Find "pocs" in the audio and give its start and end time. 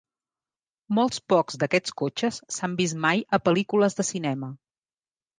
1.33-1.59